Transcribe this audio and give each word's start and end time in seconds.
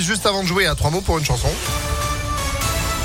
juste 0.00 0.26
avant 0.26 0.42
de 0.42 0.48
jouer 0.48 0.66
à 0.66 0.74
trois 0.74 0.90
mots 0.90 1.00
pour 1.00 1.18
une 1.18 1.24
chanson 1.24 1.48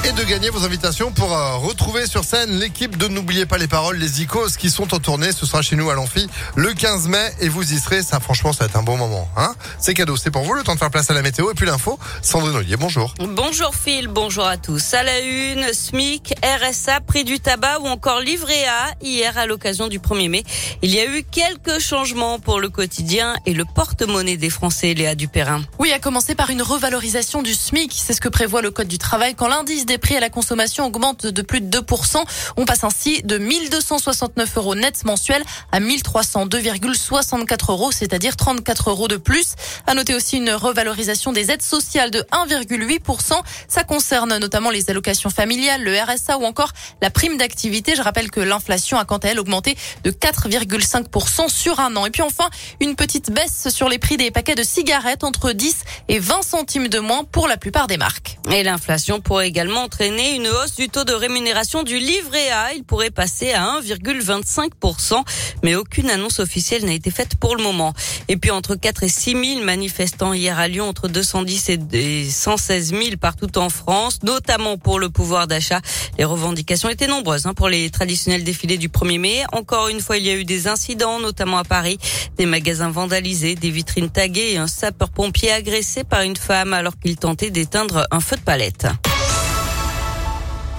et 0.07 0.11
de 0.11 0.23
gagner 0.23 0.51
vos 0.51 0.63
invitations 0.63 1.11
pour 1.11 1.33
euh, 1.33 1.55
retrouver 1.55 2.05
sur 2.05 2.23
scène 2.23 2.59
l'équipe 2.59 2.95
de 2.95 3.07
N'oubliez 3.07 3.45
pas 3.45 3.57
les 3.57 3.67
paroles, 3.67 3.97
les 3.97 4.21
icos 4.21 4.57
qui 4.57 4.69
sont 4.69 4.93
en 4.93 4.99
tournée. 4.99 5.31
Ce 5.31 5.45
sera 5.45 5.61
chez 5.61 5.75
nous 5.75 5.89
à 5.89 5.93
l'Amphi 5.93 6.27
le 6.55 6.73
15 6.73 7.07
mai 7.07 7.31
et 7.39 7.49
vous 7.49 7.73
y 7.73 7.79
serez. 7.79 8.03
Ça, 8.03 8.19
franchement, 8.19 8.51
ça 8.51 8.65
va 8.65 8.65
être 8.65 8.75
un 8.75 8.83
bon 8.83 8.97
moment. 8.97 9.29
Hein 9.37 9.55
c'est 9.79 9.93
cadeau, 9.93 10.17
c'est 10.17 10.31
pour 10.31 10.43
vous. 10.43 10.53
Le 10.53 10.63
temps 10.63 10.73
de 10.73 10.79
faire 10.79 10.91
place 10.91 11.09
à 11.09 11.13
la 11.13 11.21
météo 11.21 11.49
et 11.49 11.53
puis 11.53 11.65
l'info. 11.65 11.97
Sandrine 12.21 12.55
Ollier, 12.55 12.75
bonjour. 12.75 13.13
Bonjour 13.19 13.73
Phil, 13.73 14.07
bonjour 14.07 14.45
à 14.45 14.57
tous. 14.57 14.93
À 14.93 15.03
la 15.03 15.19
une, 15.21 15.73
SMIC, 15.73 16.35
RSA, 16.43 16.99
prix 17.01 17.23
du 17.23 17.39
tabac 17.39 17.79
ou 17.79 17.87
encore 17.87 18.19
livret 18.19 18.65
A. 18.65 18.93
Hier, 19.01 19.35
à 19.37 19.45
l'occasion 19.45 19.87
du 19.87 19.99
1er 19.99 20.29
mai, 20.29 20.43
il 20.81 20.93
y 20.93 20.99
a 20.99 21.05
eu 21.05 21.23
quelques 21.23 21.79
changements 21.79 22.37
pour 22.39 22.59
le 22.59 22.69
quotidien 22.69 23.35
et 23.45 23.53
le 23.53 23.65
porte-monnaie 23.65 24.37
des 24.37 24.49
Français, 24.49 24.93
Léa 24.93 25.15
Dupérin. 25.15 25.61
Oui, 25.79 25.91
à 25.93 25.99
commencer 25.99 26.35
par 26.35 26.49
une 26.49 26.61
revalorisation 26.61 27.41
du 27.41 27.53
SMIC. 27.53 27.93
C'est 27.95 28.13
ce 28.13 28.21
que 28.21 28.29
prévoit 28.29 28.61
le 28.61 28.71
Code 28.71 28.87
du 28.87 28.97
travail 28.97 29.35
quand 29.35 29.47
l'indice 29.47 29.85
des 29.85 29.94
les 29.95 29.99
prix 29.99 30.17
à 30.17 30.19
la 30.19 30.29
consommation 30.29 30.85
augmentent 30.85 31.25
de 31.25 31.41
plus 31.41 31.61
de 31.61 31.79
2%. 31.79 32.21
On 32.57 32.65
passe 32.65 32.83
ainsi 32.83 33.23
de 33.23 33.37
1269 33.37 34.57
euros 34.57 34.75
net 34.75 35.05
mensuels 35.05 35.45
à 35.71 35.79
1302,64 35.79 37.71
euros, 37.71 37.93
c'est-à-dire 37.93 38.35
34 38.35 38.89
euros 38.89 39.07
de 39.07 39.15
plus. 39.15 39.53
À 39.87 39.93
noter 39.93 40.13
aussi 40.13 40.35
une 40.35 40.51
revalorisation 40.51 41.31
des 41.31 41.49
aides 41.49 41.61
sociales 41.61 42.11
de 42.11 42.19
1,8%. 42.33 43.39
Ça 43.69 43.85
concerne 43.85 44.37
notamment 44.37 44.69
les 44.69 44.89
allocations 44.89 45.29
familiales, 45.29 45.81
le 45.81 45.97
RSA 45.97 46.39
ou 46.39 46.43
encore 46.43 46.73
la 47.01 47.09
prime 47.09 47.37
d'activité. 47.37 47.95
Je 47.95 48.01
rappelle 48.01 48.29
que 48.29 48.41
l'inflation 48.41 48.97
a 48.97 49.05
quant 49.05 49.19
à 49.19 49.29
elle 49.29 49.39
augmenté 49.39 49.77
de 50.03 50.11
4,5% 50.11 51.47
sur 51.47 51.79
un 51.79 51.95
an. 51.95 52.05
Et 52.05 52.09
puis 52.09 52.21
enfin, 52.21 52.49
une 52.81 52.97
petite 52.97 53.31
baisse 53.31 53.69
sur 53.69 53.87
les 53.87 53.97
prix 53.97 54.17
des 54.17 54.29
paquets 54.29 54.55
de 54.55 54.63
cigarettes 54.63 55.23
entre 55.23 55.53
10 55.53 55.77
et 56.09 56.19
20 56.19 56.41
centimes 56.41 56.89
de 56.89 56.99
moins 56.99 57.23
pour 57.23 57.47
la 57.47 57.55
plupart 57.55 57.87
des 57.87 57.95
marques. 57.95 58.39
Et 58.51 58.61
l'inflation 58.63 59.21
pourrait 59.21 59.47
également 59.47 59.84
entraîner 59.85 60.35
une 60.35 60.47
hausse 60.47 60.75
du 60.75 60.89
taux 60.89 61.03
de 61.03 61.13
rémunération 61.13 61.83
du 61.83 61.99
livret 61.99 62.49
A. 62.49 62.73
Il 62.73 62.83
pourrait 62.83 63.11
passer 63.11 63.51
à 63.51 63.79
1,25%, 63.81 65.23
mais 65.63 65.75
aucune 65.75 66.09
annonce 66.09 66.39
officielle 66.39 66.85
n'a 66.85 66.93
été 66.93 67.11
faite 67.11 67.35
pour 67.39 67.55
le 67.55 67.61
moment. 67.61 67.93
Et 68.27 68.35
puis 68.35 68.49
entre 68.49 68.73
4 68.73 69.03
et 69.03 69.09
6 69.09 69.31
000 69.57 69.63
manifestants 69.63 70.33
hier 70.33 70.57
à 70.57 70.67
Lyon, 70.67 70.89
entre 70.89 71.07
210 71.07 71.69
et 71.93 72.27
116 72.27 72.89
000 72.89 73.01
partout 73.21 73.59
en 73.59 73.69
France, 73.69 74.23
notamment 74.23 74.79
pour 74.79 74.97
le 74.97 75.11
pouvoir 75.11 75.45
d'achat. 75.45 75.81
Les 76.17 76.25
revendications 76.25 76.89
étaient 76.89 77.05
nombreuses 77.05 77.45
hein, 77.45 77.53
pour 77.53 77.69
les 77.69 77.91
traditionnels 77.91 78.43
défilés 78.43 78.79
du 78.79 78.89
1er 78.89 79.19
mai. 79.19 79.43
Encore 79.51 79.89
une 79.89 79.99
fois, 79.99 80.17
il 80.17 80.25
y 80.25 80.31
a 80.31 80.33
eu 80.33 80.45
des 80.45 80.67
incidents, 80.67 81.19
notamment 81.19 81.59
à 81.59 81.63
Paris, 81.63 81.99
des 82.37 82.47
magasins 82.47 82.89
vandalisés, 82.89 83.53
des 83.53 83.69
vitrines 83.69 84.09
taguées 84.09 84.53
et 84.53 84.57
un 84.57 84.67
sapeur-pompier 84.67 85.51
agressé 85.51 86.03
par 86.03 86.23
une 86.23 86.37
femme 86.37 86.73
alors 86.73 86.97
qu'il 86.97 87.17
tentait 87.17 87.51
d'éteindre 87.51 88.07
un 88.09 88.19
feu 88.19 88.35
de 88.35 88.41
palette. 88.41 88.87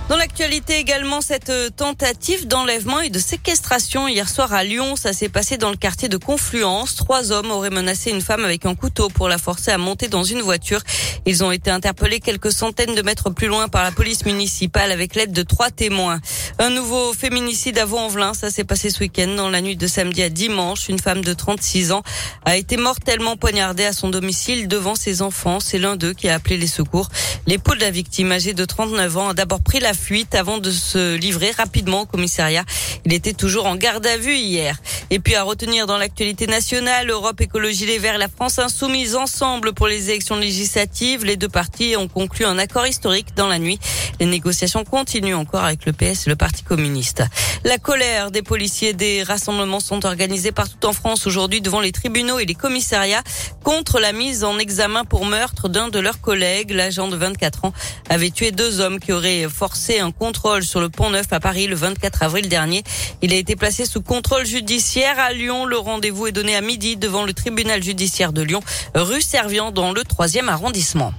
Dans 0.09 0.17
l'actualité 0.17 0.79
également, 0.79 1.21
cette 1.21 1.51
euh, 1.51 1.69
tentative 1.69 2.47
d'enlèvement 2.47 3.01
et 3.01 3.11
de 3.11 3.19
séquestration 3.19 4.07
hier 4.07 4.29
soir 4.29 4.53
à 4.53 4.63
Lyon, 4.63 4.95
ça 4.95 5.13
s'est 5.13 5.29
passé 5.29 5.57
dans 5.57 5.71
le 5.71 5.77
quartier 5.77 6.09
de 6.09 6.17
Confluence. 6.17 6.95
Trois 6.95 7.33
hommes 7.33 7.51
auraient 7.51 7.71
menacé 7.71 8.13
une 8.13 8.21
femme 8.21 8.45
avec 8.45 8.67
un 8.67 8.77
couteau 8.77 9.09
pour 9.09 9.29
la 9.29 9.37
forcer 9.37 9.73
à 9.73 9.79
monter 9.79 10.07
dans 10.07 10.23
une 10.23 10.43
voiture. 10.43 10.81
Ils 11.27 11.43
ont 11.43 11.51
été 11.51 11.73
interpellés 11.73 12.21
quelques 12.21 12.53
centaines 12.53 12.95
de 12.95 13.03
mètres 13.03 13.31
plus 13.31 13.49
loin 13.49 13.67
par 13.67 13.83
la 13.83 13.91
police 13.91 14.25
municipale 14.25 14.93
avec 14.93 15.17
l'aide 15.17 15.33
de 15.33 15.43
trois 15.43 15.71
témoins. 15.71 16.21
Un 16.61 16.71
nouveau 16.71 17.13
féminicide 17.13 17.77
à 17.79 17.85
Vaux-en-Velin, 17.85 18.33
ça 18.33 18.49
s'est 18.49 18.63
passé 18.63 18.91
ce 18.91 19.01
week-end 19.01 19.35
dans 19.37 19.51
la 19.51 19.61
nuit 19.61 19.77
de 19.77 19.89
samedi 19.89 20.23
à 20.23 20.29
dimanche. 20.29 20.89
Une 20.89 21.01
femme 21.01 21.23
de 21.23 21.33
36 21.33 21.91
ans 21.91 22.05
a 22.45 22.57
été 22.57 22.77
mortellement 22.77 23.37
poignardée 23.37 23.85
à 23.85 23.93
son 23.93 24.09
domicile 24.09 24.69
devant 24.69 24.95
ses 24.95 25.21
enfants. 25.21 25.59
C'est 25.59 25.81
l'un 25.81 25.97
d'eux 25.97 26.13
qui 26.13 26.29
a 26.29 26.35
appelé 26.35 26.59
les 26.59 26.69
secours. 26.69 27.09
L'époux 27.49 27.75
de 27.75 27.81
la 27.81 27.91
victime, 27.91 28.31
âgée 28.31 28.55
de 28.55 28.65
39 28.65 29.17
ans, 29.17 29.29
a 29.31 29.35
d'abord 29.35 29.63
pris 29.63 29.81
la 29.81 29.96
fuite 29.97 30.35
avant 30.35 30.59
de 30.59 30.71
se 30.71 31.17
livrer 31.17 31.51
rapidement 31.51 32.03
au 32.03 32.07
commissariat. 32.07 32.65
Il 33.05 33.13
était 33.13 33.33
toujours 33.33 33.67
en 33.67 33.77
garde 33.77 34.07
à 34.07 34.17
vue 34.17 34.37
hier. 34.37 34.81
Et 35.11 35.19
puis 35.19 35.35
à 35.35 35.43
retenir 35.43 35.87
dans 35.87 35.99
l'actualité 35.99 36.47
nationale, 36.47 37.11
Europe 37.11 37.41
Écologie 37.41 37.87
Les 37.87 37.99
Verts 37.99 38.19
la 38.19 38.29
France 38.29 38.59
insoumise 38.59 39.17
ensemble 39.17 39.73
pour 39.73 39.87
les 39.87 40.11
élections 40.11 40.37
législatives. 40.37 41.25
Les 41.25 41.37
deux 41.37 41.49
partis 41.49 41.97
ont 41.97 42.09
conclu 42.09 42.45
un 42.45 42.59
accord 42.59 42.87
historique 42.87 43.35
dans 43.35 43.49
la 43.49 43.59
nuit. 43.59 43.79
Les 44.21 44.27
négociations 44.27 44.85
continuent 44.85 45.37
encore 45.37 45.65
avec 45.65 45.87
le 45.87 45.93
PS 45.93 46.27
et 46.27 46.31
le 46.31 46.37
Parti 46.37 46.63
communiste. 46.63 47.23
La 47.65 47.79
colère 47.79 48.31
des 48.31 48.43
policiers, 48.43 48.93
des 48.93 49.23
rassemblements 49.23 49.81
sont 49.81 50.07
organisés 50.07 50.53
partout 50.53 50.87
en 50.87 50.93
France 50.93 51.27
aujourd'hui 51.27 51.61
devant 51.61 51.81
les 51.81 51.93
tribunaux 51.93 52.39
et 52.39 52.45
les 52.45 52.55
commissariats 52.55 53.23
contre 53.63 54.01
la 54.01 54.13
mise 54.13 54.45
en 54.45 54.59
examen 54.59 55.05
pour 55.05 55.25
meurtre 55.25 55.69
d'un 55.69 55.89
de 55.89 55.99
leurs 55.99 56.21
collègues. 56.21 56.71
L'agent 56.71 57.09
de 57.09 57.17
24 57.17 57.67
ans 57.67 57.73
avait 58.09 58.31
tué 58.31 58.51
deux 58.51 58.81
hommes 58.81 59.01
qui 59.01 59.13
auraient 59.13 59.49
forcé 59.49 59.86
un 59.95 60.11
contrôle 60.11 60.65
sur 60.65 60.81
le 60.81 60.89
pont 60.89 61.11
Neuf 61.11 61.27
à 61.31 61.41
Paris 61.41 61.67
le 61.67 61.77
24 61.77 62.23
avril 62.23 62.49
dernier. 62.49 62.83
Il 63.23 63.33
a 63.33 63.37
été 63.37 63.57
placé 63.57 63.87
sous 63.87 64.03
contrôle 64.03 64.45
judiciaire 64.45 65.19
à 65.19 65.33
Lyon. 65.33 65.65
Le 65.65 65.79
rendez-vous 65.79 66.27
est 66.27 66.33
donné 66.33 66.57
à 66.57 66.61
midi 66.61 66.97
devant 66.97 67.25
le 67.25 67.33
tribunal 67.33 67.83
judiciaire 67.83 68.33
de 68.33 68.43
Lyon, 68.43 68.61
rue 68.95 69.23
Servian 69.23 69.71
dans 69.71 69.93
le 69.93 70.03
troisième 70.03 70.49
arrondissement. 70.49 71.13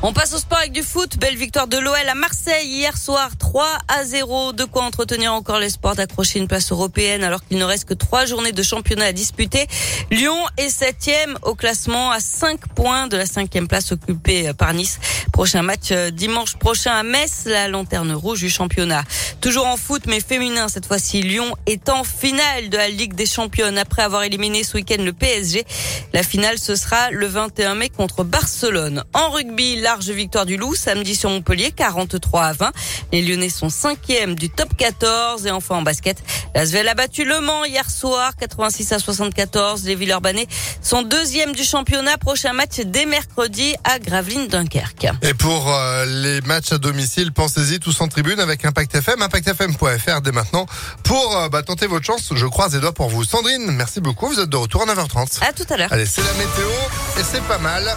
On 0.00 0.12
passe 0.12 0.32
au 0.32 0.38
sport 0.38 0.58
avec 0.58 0.70
du 0.70 0.84
foot. 0.84 1.18
Belle 1.18 1.34
victoire 1.34 1.66
de 1.66 1.76
l'OL 1.76 2.08
à 2.08 2.14
Marseille 2.14 2.68
hier 2.68 2.96
soir, 2.96 3.30
3 3.36 3.66
à 3.88 4.04
0. 4.04 4.52
De 4.52 4.62
quoi 4.62 4.84
entretenir 4.84 5.32
encore 5.32 5.58
l'espoir 5.58 5.96
d'accrocher 5.96 6.38
une 6.38 6.46
place 6.46 6.70
européenne 6.70 7.24
alors 7.24 7.44
qu'il 7.44 7.58
ne 7.58 7.64
reste 7.64 7.84
que 7.84 7.94
trois 7.94 8.24
journées 8.24 8.52
de 8.52 8.62
championnat 8.62 9.06
à 9.06 9.12
disputer. 9.12 9.66
Lyon 10.12 10.38
est 10.56 10.68
septième 10.68 11.36
au 11.42 11.56
classement 11.56 12.12
à 12.12 12.20
5 12.20 12.68
points 12.76 13.08
de 13.08 13.16
la 13.16 13.26
cinquième 13.26 13.66
place 13.66 13.90
occupée 13.90 14.52
par 14.56 14.72
Nice. 14.72 15.00
Prochain 15.32 15.62
match 15.62 15.88
euh, 15.90 16.10
dimanche 16.10 16.56
prochain 16.56 16.92
à 16.92 17.02
Metz, 17.02 17.42
la 17.46 17.66
lanterne 17.66 18.12
rouge 18.12 18.40
du 18.40 18.50
championnat. 18.50 19.02
Toujours 19.40 19.66
en 19.66 19.76
foot, 19.76 20.02
mais 20.06 20.20
féminin 20.20 20.68
cette 20.68 20.86
fois-ci. 20.86 21.22
Lyon 21.22 21.56
est 21.66 21.88
en 21.88 22.04
finale 22.04 22.68
de 22.70 22.76
la 22.76 22.88
Ligue 22.88 23.14
des 23.14 23.26
Championnes 23.26 23.78
après 23.78 24.02
avoir 24.02 24.22
éliminé 24.22 24.62
ce 24.62 24.76
week-end 24.76 25.02
le 25.02 25.12
PSG. 25.12 25.64
La 26.12 26.22
finale, 26.22 26.58
ce 26.58 26.76
sera 26.76 27.10
le 27.10 27.26
21 27.26 27.74
mai 27.74 27.88
contre 27.88 28.22
Barcelone. 28.22 29.02
En 29.12 29.30
rugby, 29.30 29.76
large 29.88 30.10
victoire 30.10 30.44
du 30.44 30.58
Loup 30.58 30.74
samedi 30.74 31.16
sur 31.16 31.30
Montpellier, 31.30 31.72
43 31.72 32.42
à 32.42 32.52
20. 32.52 32.72
Les 33.10 33.22
Lyonnais 33.22 33.48
sont 33.48 33.70
cinquièmes 33.70 34.34
du 34.34 34.50
top 34.50 34.76
14 34.76 35.46
et 35.46 35.50
enfin 35.50 35.76
en 35.76 35.82
basket. 35.82 36.18
L'Asvel 36.54 36.86
a 36.88 36.94
battu 36.94 37.24
Le 37.24 37.40
Mans 37.40 37.64
hier 37.64 37.88
soir, 37.88 38.32
86 38.38 38.92
à 38.92 38.98
74. 38.98 39.84
Les 39.84 39.94
Villeurbanais 39.94 40.46
sont 40.82 41.00
deuxièmes 41.00 41.54
du 41.54 41.64
championnat. 41.64 42.18
Prochain 42.18 42.52
match 42.52 42.80
dès 42.84 43.06
mercredi 43.06 43.76
à 43.84 43.98
Gravelines-Dunkerque. 43.98 45.08
Et 45.22 45.32
pour 45.32 45.72
euh, 45.72 46.04
les 46.04 46.42
matchs 46.42 46.72
à 46.72 46.76
domicile, 46.76 47.32
pensez-y 47.32 47.80
tous 47.80 47.98
en 48.02 48.08
tribune 48.08 48.40
avec 48.40 48.66
Impact 48.66 48.94
FM, 48.94 49.22
impactfm.fr 49.22 50.20
dès 50.20 50.32
maintenant 50.32 50.66
pour 51.02 51.34
euh, 51.34 51.48
bah, 51.48 51.62
tenter 51.62 51.86
votre 51.86 52.04
chance. 52.04 52.30
Je 52.34 52.44
croise 52.44 52.74
les 52.74 52.80
doigts 52.80 52.92
pour 52.92 53.08
vous. 53.08 53.24
Sandrine, 53.24 53.70
merci 53.70 54.02
beaucoup. 54.02 54.28
Vous 54.28 54.38
êtes 54.38 54.50
de 54.50 54.56
retour 54.58 54.82
à 54.82 54.94
9h30. 54.94 55.42
À 55.48 55.54
tout 55.54 55.64
à 55.70 55.78
l'heure. 55.78 55.90
Allez, 55.94 56.04
c'est 56.04 56.20
la 56.20 56.34
météo 56.34 56.68
et 57.18 57.22
c'est 57.24 57.42
pas 57.44 57.56
mal. 57.56 57.96